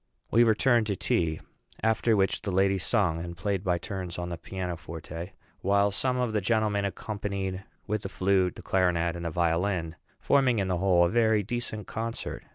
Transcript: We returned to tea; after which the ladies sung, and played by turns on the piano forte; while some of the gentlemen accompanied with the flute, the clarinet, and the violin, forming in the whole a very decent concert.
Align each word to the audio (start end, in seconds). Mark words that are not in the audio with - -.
We 0.31 0.43
returned 0.43 0.87
to 0.87 0.95
tea; 0.95 1.41
after 1.83 2.15
which 2.17 2.41
the 2.41 2.49
ladies 2.49 2.83
sung, 2.83 3.23
and 3.23 3.37
played 3.37 3.63
by 3.63 3.77
turns 3.77 4.17
on 4.17 4.29
the 4.29 4.37
piano 4.39 4.75
forte; 4.75 5.33
while 5.59 5.91
some 5.91 6.17
of 6.17 6.33
the 6.33 6.41
gentlemen 6.41 6.85
accompanied 6.85 7.63
with 7.85 8.01
the 8.01 8.09
flute, 8.09 8.55
the 8.55 8.63
clarinet, 8.63 9.15
and 9.15 9.25
the 9.25 9.29
violin, 9.29 9.95
forming 10.19 10.57
in 10.57 10.69
the 10.69 10.77
whole 10.77 11.05
a 11.05 11.09
very 11.09 11.43
decent 11.43 11.85
concert. 11.85 12.43